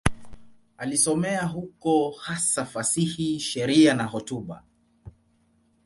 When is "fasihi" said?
2.65-3.39